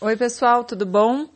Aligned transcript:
Oi, 0.00 0.16
pessoal, 0.16 0.62
tudo 0.62 0.86
bom? 0.86 1.26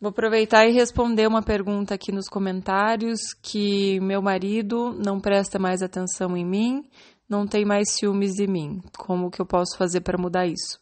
Vou 0.00 0.10
aproveitar 0.10 0.66
e 0.66 0.72
responder 0.72 1.28
uma 1.28 1.44
pergunta 1.44 1.94
aqui 1.94 2.10
nos 2.10 2.28
comentários 2.28 3.20
que 3.40 4.00
meu 4.00 4.20
marido 4.20 4.92
não 4.98 5.20
presta 5.20 5.60
mais 5.60 5.80
atenção 5.80 6.36
em 6.36 6.44
mim, 6.44 6.82
não 7.28 7.46
tem 7.46 7.64
mais 7.64 7.92
ciúmes 7.92 8.32
de 8.32 8.48
mim. 8.48 8.80
Como 8.98 9.30
que 9.30 9.40
eu 9.40 9.46
posso 9.46 9.78
fazer 9.78 10.00
para 10.00 10.18
mudar 10.18 10.44
isso? 10.44 10.80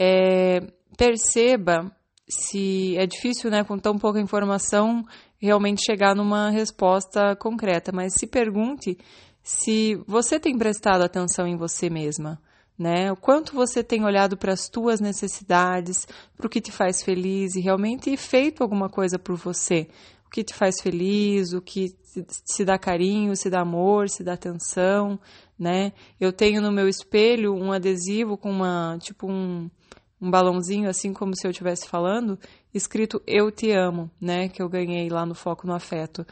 É, 0.00 0.60
perceba 0.96 1.94
se 2.26 2.96
é 2.96 3.06
difícil, 3.06 3.50
né, 3.50 3.62
com 3.62 3.78
tão 3.78 3.98
pouca 3.98 4.18
informação, 4.18 5.04
realmente 5.38 5.84
chegar 5.84 6.16
numa 6.16 6.48
resposta 6.48 7.36
concreta, 7.36 7.92
mas 7.92 8.14
se 8.14 8.26
pergunte 8.26 8.96
se 9.42 10.02
você 10.06 10.40
tem 10.40 10.56
prestado 10.56 11.02
atenção 11.02 11.46
em 11.46 11.54
você 11.54 11.90
mesma 11.90 12.40
né? 12.78 13.10
O 13.10 13.16
quanto 13.16 13.54
você 13.54 13.82
tem 13.82 14.04
olhado 14.04 14.36
para 14.36 14.52
as 14.52 14.68
tuas 14.68 15.00
necessidades, 15.00 16.06
para 16.36 16.46
o 16.46 16.50
que 16.50 16.60
te 16.60 16.70
faz 16.70 17.02
feliz 17.02 17.54
e 17.54 17.60
realmente 17.60 18.16
feito 18.16 18.62
alguma 18.62 18.88
coisa 18.88 19.18
por 19.18 19.36
você. 19.36 19.88
O 20.26 20.30
que 20.30 20.44
te 20.44 20.54
faz 20.54 20.80
feliz, 20.80 21.52
o 21.52 21.62
que 21.62 21.94
se 22.44 22.64
dá 22.64 22.78
carinho, 22.78 23.36
se 23.36 23.48
dá 23.48 23.60
amor, 23.60 24.08
se 24.08 24.22
dá 24.22 24.34
atenção, 24.34 25.18
né? 25.58 25.92
Eu 26.20 26.32
tenho 26.32 26.60
no 26.60 26.72
meu 26.72 26.88
espelho 26.88 27.54
um 27.54 27.72
adesivo 27.72 28.36
com 28.36 28.50
uma, 28.50 28.98
tipo 29.00 29.26
um, 29.30 29.70
um 30.20 30.30
balãozinho, 30.30 30.88
assim 30.88 31.12
como 31.12 31.36
se 31.36 31.46
eu 31.46 31.50
estivesse 31.50 31.88
falando, 31.88 32.38
escrito 32.72 33.22
Eu 33.26 33.50
Te 33.50 33.70
Amo, 33.70 34.10
né? 34.20 34.48
Que 34.48 34.62
eu 34.62 34.68
ganhei 34.68 35.08
lá 35.08 35.26
no 35.26 35.34
Foco 35.34 35.66
no 35.66 35.74
Afeto. 35.74 36.26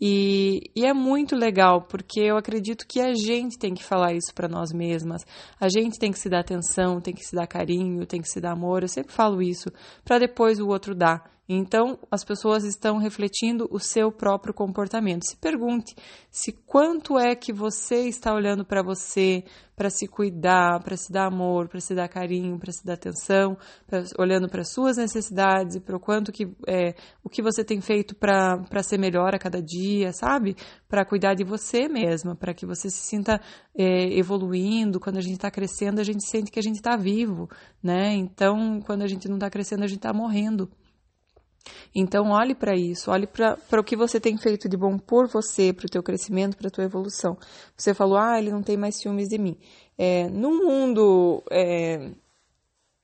E, 0.00 0.70
e, 0.74 0.84
é 0.84 0.92
muito 0.92 1.34
legal, 1.34 1.82
porque 1.82 2.20
eu 2.20 2.36
acredito 2.36 2.86
que 2.86 3.00
a 3.00 3.14
gente 3.14 3.58
tem 3.58 3.72
que 3.74 3.82
falar 3.82 4.12
isso 4.12 4.34
para 4.34 4.48
nós 4.48 4.70
mesmas. 4.72 5.22
A 5.58 5.68
gente 5.68 5.98
tem 5.98 6.12
que 6.12 6.18
se 6.18 6.28
dar 6.28 6.40
atenção, 6.40 7.00
tem 7.00 7.14
que 7.14 7.24
se 7.24 7.34
dar 7.34 7.46
carinho, 7.46 8.06
tem 8.06 8.20
que 8.20 8.28
se 8.28 8.40
dar 8.40 8.52
amor. 8.52 8.82
Eu 8.82 8.88
sempre 8.88 9.12
falo 9.12 9.40
isso, 9.40 9.70
para 10.04 10.18
depois 10.18 10.60
o 10.60 10.68
outro 10.68 10.94
dar. 10.94 11.35
Então, 11.48 11.98
as 12.10 12.24
pessoas 12.24 12.64
estão 12.64 12.98
refletindo 12.98 13.68
o 13.70 13.78
seu 13.78 14.10
próprio 14.10 14.52
comportamento. 14.52 15.24
Se 15.28 15.36
pergunte 15.36 15.94
se 16.28 16.52
quanto 16.52 17.18
é 17.18 17.36
que 17.36 17.52
você 17.52 18.08
está 18.08 18.34
olhando 18.34 18.64
para 18.64 18.82
você, 18.82 19.44
para 19.76 19.88
se 19.88 20.08
cuidar, 20.08 20.82
para 20.82 20.96
se 20.96 21.12
dar 21.12 21.26
amor, 21.26 21.68
para 21.68 21.80
se 21.80 21.94
dar 21.94 22.08
carinho, 22.08 22.58
para 22.58 22.72
se 22.72 22.84
dar 22.84 22.94
atenção, 22.94 23.56
pra, 23.86 24.02
olhando 24.18 24.48
para 24.48 24.64
suas 24.64 24.96
necessidades 24.96 25.76
e 25.76 25.80
para 25.80 25.96
o 25.96 26.00
quanto 26.00 26.32
que 26.32 26.48
é, 26.66 26.94
o 27.22 27.28
que 27.28 27.42
você 27.42 27.62
tem 27.62 27.80
feito 27.80 28.16
para 28.16 28.82
ser 28.82 28.98
melhor 28.98 29.34
a 29.34 29.38
cada 29.38 29.62
dia, 29.62 30.12
sabe? 30.12 30.56
Para 30.88 31.04
cuidar 31.04 31.34
de 31.34 31.44
você 31.44 31.88
mesma, 31.88 32.34
para 32.34 32.54
que 32.54 32.66
você 32.66 32.90
se 32.90 33.06
sinta 33.06 33.40
é, 33.78 34.18
evoluindo. 34.18 34.98
Quando 34.98 35.18
a 35.18 35.22
gente 35.22 35.34
está 35.34 35.50
crescendo, 35.50 36.00
a 36.00 36.04
gente 36.04 36.26
sente 36.26 36.50
que 36.50 36.58
a 36.58 36.62
gente 36.62 36.76
está 36.76 36.96
vivo, 36.96 37.48
né? 37.80 38.14
Então, 38.14 38.80
quando 38.80 39.02
a 39.02 39.06
gente 39.06 39.28
não 39.28 39.36
está 39.36 39.48
crescendo, 39.48 39.84
a 39.84 39.86
gente 39.86 39.98
está 39.98 40.12
morrendo. 40.12 40.68
Então, 41.94 42.30
olhe 42.30 42.54
para 42.54 42.76
isso, 42.76 43.10
olhe 43.10 43.26
para 43.26 43.80
o 43.80 43.84
que 43.84 43.96
você 43.96 44.20
tem 44.20 44.36
feito 44.36 44.68
de 44.68 44.76
bom 44.76 44.98
por 44.98 45.28
você, 45.28 45.72
para 45.72 45.86
o 45.86 45.88
teu 45.88 46.02
crescimento, 46.02 46.56
para 46.56 46.68
a 46.68 46.70
tua 46.70 46.84
evolução. 46.84 47.36
Você 47.76 47.94
falou, 47.94 48.18
ah, 48.18 48.38
ele 48.38 48.50
não 48.50 48.62
tem 48.62 48.76
mais 48.76 48.96
ciúmes 48.96 49.28
de 49.28 49.38
mim. 49.38 49.56
É, 49.98 50.28
num 50.28 50.64
mundo, 50.64 51.42
é, 51.50 52.10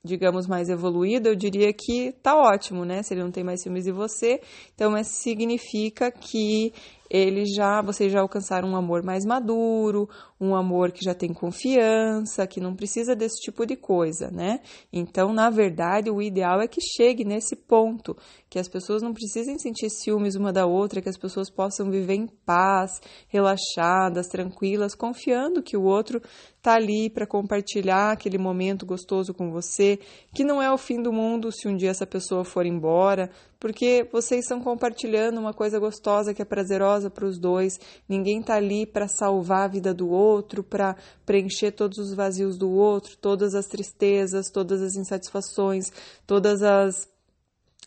digamos, 0.05 0.47
mais 0.47 0.69
evoluído, 0.69 1.29
eu 1.29 1.37
diria 1.37 1.73
que 1.73 2.13
tá 2.23 2.37
ótimo, 2.37 2.85
né? 2.85 3.03
Se 3.03 3.15
ele 3.15 3.23
não 3.23 3.31
tem 3.31 3.45
mais 3.45 3.63
ciúmes 3.63 3.85
de 3.85 3.93
você, 3.93 4.41
então 4.75 4.97
isso 4.99 5.13
significa 5.23 6.11
que 6.11 6.73
ele 7.13 7.45
já, 7.45 7.83
vocês 7.83 8.11
já 8.11 8.23
alcançaram 8.23 8.71
um 8.71 8.75
amor 8.75 9.03
mais 9.03 9.27
maduro, 9.27 10.09
um 10.41 10.55
amor 10.55 10.91
que 10.91 11.05
já 11.05 11.15
tem 11.15 11.31
confiança, 11.31 12.47
que 12.47 12.59
não 12.59 12.75
precisa 12.75 13.15
desse 13.15 13.39
tipo 13.43 13.67
de 13.67 13.77
coisa, 13.77 14.31
né? 14.31 14.61
Então, 14.91 15.31
na 15.31 15.51
verdade, 15.51 16.11
o 16.11 16.23
ideal 16.23 16.63
é 16.63 16.67
que 16.67 16.81
chegue 16.81 17.23
nesse 17.23 17.55
ponto, 17.55 18.17
que 18.49 18.59
as 18.59 18.67
pessoas 18.67 19.03
não 19.03 19.13
precisem 19.13 19.59
sentir 19.59 19.91
ciúmes 19.91 20.37
uma 20.37 20.55
da 20.55 20.65
outra, 20.65 21.03
que 21.03 21.09
as 21.09 21.19
pessoas 21.19 21.51
possam 21.51 21.91
viver 21.91 22.15
em 22.15 22.27
paz, 22.47 22.99
relaxadas, 23.29 24.29
tranquilas, 24.29 24.95
confiando 24.95 25.63
que 25.63 25.77
o 25.77 25.83
outro 25.83 26.19
tá 26.63 26.75
ali 26.75 27.11
para 27.11 27.27
compartilhar 27.27 28.13
aquele 28.13 28.39
momento 28.39 28.87
gostoso 28.87 29.35
com 29.35 29.51
você, 29.51 29.99
que 30.33 30.45
não 30.45 30.63
é 30.63 30.73
o 30.73 30.79
fim 30.79 31.03
do 31.03 31.13
mundo 31.13 31.51
se 31.53 31.69
um 31.69 31.77
dia 31.77 31.91
essa 31.91 32.07
pessoa 32.07 32.45
for 32.45 32.65
embora, 32.65 33.31
porque 33.59 34.09
vocês 34.13 34.43
estão 34.43 34.61
compartilhando 34.61 35.39
uma 35.39 35.53
coisa 35.53 35.79
gostosa 35.79 36.33
que 36.33 36.41
é 36.41 36.45
prazerosa 36.45 37.02
para 37.11 37.27
os 37.27 37.39
dois. 37.39 37.79
Ninguém 38.09 38.41
está 38.41 38.55
ali 38.55 38.87
para 38.87 39.09
salvar 39.09 39.65
a 39.65 39.69
vida 39.69 39.95
do 39.95 40.09
outro, 40.09 40.63
para 40.63 40.97
preencher 41.25 41.73
todos 41.73 41.99
os 41.99 42.15
vazios 42.15 42.57
do 42.57 42.71
outro, 42.71 43.17
todas 43.17 43.55
as 43.55 43.67
tristezas, 43.67 44.51
todas 44.51 44.83
as 44.83 44.95
insatisfações, 44.97 45.91
todas 46.27 46.63
as 46.63 47.11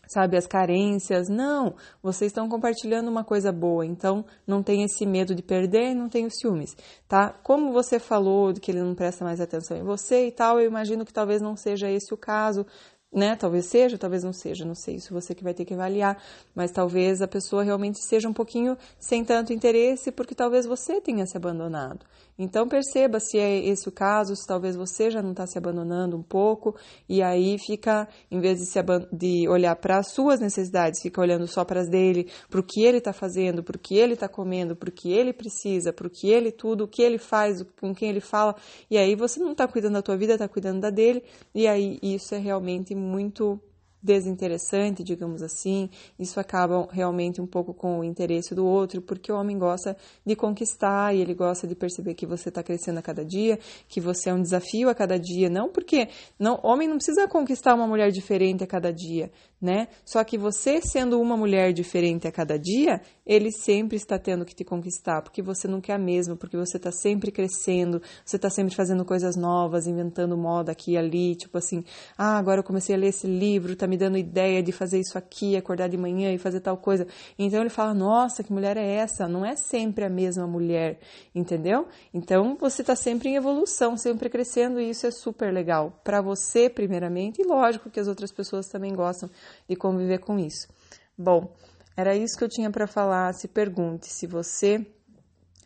sabe, 0.08 0.36
as 0.36 0.46
carências. 0.46 1.28
Não, 1.28 1.74
vocês 2.02 2.30
estão 2.30 2.48
compartilhando 2.48 3.08
uma 3.08 3.24
coisa 3.24 3.52
boa, 3.52 3.84
então 3.84 4.24
não 4.46 4.62
tem 4.62 4.84
esse 4.84 5.04
medo 5.04 5.34
de 5.34 5.42
perder, 5.42 5.94
não 5.94 6.08
tem 6.08 6.26
os 6.26 6.34
ciúmes, 6.36 6.76
tá? 7.08 7.30
Como 7.42 7.72
você 7.72 7.98
falou 7.98 8.52
que 8.54 8.70
ele 8.70 8.82
não 8.82 8.94
presta 8.94 9.24
mais 9.24 9.40
atenção 9.40 9.76
em 9.76 9.82
você 9.82 10.28
e 10.28 10.32
tal, 10.32 10.60
eu 10.60 10.66
imagino 10.66 11.04
que 11.04 11.12
talvez 11.12 11.42
não 11.42 11.56
seja 11.56 11.90
esse 11.90 12.12
o 12.12 12.16
caso, 12.16 12.64
né? 13.12 13.36
Talvez 13.36 13.66
seja, 13.66 13.96
talvez 13.96 14.22
não 14.22 14.32
seja, 14.32 14.64
não 14.64 14.74
sei, 14.74 14.96
isso 14.96 15.14
você 15.14 15.34
que 15.34 15.44
vai 15.44 15.54
ter 15.54 15.64
que 15.64 15.74
avaliar, 15.74 16.22
mas 16.54 16.70
talvez 16.70 17.22
a 17.22 17.28
pessoa 17.28 17.62
realmente 17.62 17.98
seja 18.04 18.28
um 18.28 18.32
pouquinho 18.32 18.76
sem 18.98 19.24
tanto 19.24 19.52
interesse, 19.52 20.12
porque 20.12 20.34
talvez 20.34 20.66
você 20.66 21.00
tenha 21.00 21.24
se 21.26 21.36
abandonado. 21.36 22.04
Então 22.38 22.68
perceba 22.68 23.18
se 23.18 23.38
é 23.38 23.58
esse 23.66 23.88
o 23.88 23.92
caso, 23.92 24.36
se 24.36 24.46
talvez 24.46 24.76
você 24.76 25.10
já 25.10 25.22
não 25.22 25.30
está 25.30 25.46
se 25.46 25.56
abandonando 25.56 26.16
um 26.16 26.22
pouco, 26.22 26.76
e 27.08 27.22
aí 27.22 27.56
fica, 27.58 28.06
em 28.30 28.40
vez 28.40 28.58
de, 28.58 28.66
se 28.66 28.78
de 29.10 29.48
olhar 29.48 29.74
para 29.76 29.98
as 29.98 30.12
suas 30.12 30.38
necessidades, 30.38 31.00
fica 31.00 31.20
olhando 31.20 31.46
só 31.46 31.64
para 31.64 31.80
as 31.80 31.88
dele, 31.88 32.30
para 32.50 32.60
o 32.60 32.62
que 32.62 32.84
ele 32.84 32.98
está 32.98 33.12
fazendo, 33.12 33.62
para 33.62 33.76
o 33.76 33.78
que 33.78 33.96
ele 33.96 34.12
está 34.12 34.28
comendo, 34.28 34.76
para 34.76 34.90
o 34.90 34.92
que 34.92 35.10
ele 35.10 35.32
precisa, 35.32 35.92
para 35.92 36.06
o 36.06 36.10
que 36.10 36.28
ele 36.30 36.52
tudo, 36.52 36.84
o 36.84 36.88
que 36.88 37.00
ele 37.00 37.16
faz, 37.16 37.62
com 37.80 37.94
quem 37.94 38.10
ele 38.10 38.20
fala, 38.20 38.54
e 38.90 38.98
aí 38.98 39.14
você 39.14 39.40
não 39.40 39.52
está 39.52 39.66
cuidando 39.66 39.94
da 39.94 40.02
tua 40.02 40.16
vida, 40.16 40.34
está 40.34 40.46
cuidando 40.46 40.80
da 40.80 40.90
dele, 40.90 41.22
e 41.54 41.66
aí 41.66 41.98
isso 42.02 42.34
é 42.34 42.38
realmente 42.38 42.94
muito 42.96 43.60
desinteressante, 44.06 45.02
digamos 45.02 45.42
assim. 45.42 45.90
Isso 46.18 46.38
acaba 46.38 46.88
realmente 46.90 47.42
um 47.42 47.46
pouco 47.46 47.74
com 47.74 47.98
o 47.98 48.04
interesse 48.04 48.54
do 48.54 48.64
outro, 48.64 49.02
porque 49.02 49.32
o 49.32 49.36
homem 49.36 49.58
gosta 49.58 49.96
de 50.24 50.36
conquistar 50.36 51.14
e 51.14 51.20
ele 51.20 51.34
gosta 51.34 51.66
de 51.66 51.74
perceber 51.74 52.14
que 52.14 52.24
você 52.24 52.48
está 52.48 52.62
crescendo 52.62 52.98
a 52.98 53.02
cada 53.02 53.24
dia, 53.24 53.58
que 53.88 54.00
você 54.00 54.30
é 54.30 54.34
um 54.34 54.40
desafio 54.40 54.88
a 54.88 54.94
cada 54.94 55.18
dia. 55.18 55.50
Não 55.50 55.68
porque 55.68 56.08
não, 56.38 56.60
homem 56.62 56.88
não 56.88 56.96
precisa 56.96 57.26
conquistar 57.26 57.74
uma 57.74 57.86
mulher 57.86 58.10
diferente 58.12 58.62
a 58.62 58.66
cada 58.66 58.92
dia, 58.92 59.30
né? 59.60 59.88
Só 60.04 60.22
que 60.22 60.38
você 60.38 60.80
sendo 60.80 61.20
uma 61.20 61.36
mulher 61.36 61.72
diferente 61.72 62.28
a 62.28 62.32
cada 62.32 62.56
dia, 62.56 63.00
ele 63.26 63.50
sempre 63.50 63.96
está 63.96 64.18
tendo 64.18 64.44
que 64.44 64.54
te 64.54 64.64
conquistar, 64.64 65.20
porque 65.22 65.42
você 65.42 65.66
não 65.66 65.80
quer 65.80 65.94
a 65.94 65.98
mesma, 65.98 66.36
porque 66.36 66.56
você 66.56 66.76
está 66.76 66.92
sempre 66.92 67.32
crescendo, 67.32 68.00
você 68.24 68.36
está 68.36 68.48
sempre 68.48 68.74
fazendo 68.74 69.04
coisas 69.04 69.34
novas, 69.36 69.86
inventando 69.86 70.36
moda 70.36 70.70
aqui 70.70 70.92
e 70.92 70.96
ali, 70.96 71.34
tipo 71.34 71.58
assim, 71.58 71.84
ah, 72.16 72.38
agora 72.38 72.60
eu 72.60 72.64
comecei 72.64 72.94
a 72.94 72.98
ler 72.98 73.08
esse 73.08 73.26
livro, 73.26 73.74
tá 73.74 73.86
me 73.96 73.98
dando 73.98 74.18
ideia 74.18 74.62
de 74.62 74.70
fazer 74.70 75.00
isso 75.00 75.16
aqui, 75.16 75.56
acordar 75.56 75.88
de 75.88 75.96
manhã 75.96 76.32
e 76.32 76.38
fazer 76.38 76.60
tal 76.60 76.76
coisa. 76.76 77.06
Então 77.38 77.60
ele 77.60 77.70
fala, 77.70 77.94
nossa, 77.94 78.44
que 78.44 78.52
mulher 78.52 78.76
é 78.76 78.86
essa? 78.86 79.26
Não 79.26 79.44
é 79.44 79.56
sempre 79.56 80.04
a 80.04 80.08
mesma 80.10 80.46
mulher, 80.46 81.00
entendeu? 81.34 81.88
Então 82.12 82.56
você 82.60 82.82
está 82.82 82.94
sempre 82.94 83.30
em 83.30 83.36
evolução, 83.36 83.96
sempre 83.96 84.28
crescendo 84.28 84.78
e 84.78 84.90
isso 84.90 85.06
é 85.06 85.10
super 85.10 85.52
legal 85.52 85.98
para 86.04 86.20
você 86.20 86.68
primeiramente 86.68 87.40
e 87.40 87.44
lógico 87.44 87.90
que 87.90 87.98
as 87.98 88.06
outras 88.06 88.30
pessoas 88.30 88.68
também 88.68 88.94
gostam 88.94 89.30
de 89.68 89.74
conviver 89.74 90.18
com 90.18 90.38
isso. 90.38 90.68
Bom, 91.16 91.54
era 91.96 92.14
isso 92.14 92.36
que 92.36 92.44
eu 92.44 92.48
tinha 92.48 92.70
para 92.70 92.86
falar. 92.86 93.32
Se 93.32 93.48
pergunte 93.48 94.06
se 94.06 94.26
você 94.26 94.86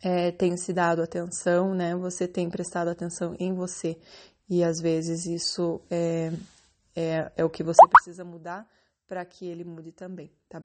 é, 0.03 0.31
tem 0.31 0.57
se 0.57 0.73
dado 0.73 1.03
atenção, 1.03 1.75
né? 1.75 1.97
Você 1.97 2.29
tem 2.29 2.49
prestado 2.49 2.89
atenção 2.89 3.35
em 3.41 3.53
você 3.53 3.97
e 4.49 4.63
às 4.63 4.81
vezes 4.81 5.27
isso 5.27 5.81
é, 5.91 6.33
é, 6.95 7.31
é 7.37 7.45
o 7.45 7.51
que 7.51 7.63
você 7.63 7.87
precisa 7.89 8.25
mudar 8.25 8.69
para 9.07 9.25
que 9.25 9.47
ele 9.47 9.65
mude 9.65 9.93
também, 9.93 10.33
tá? 10.49 10.61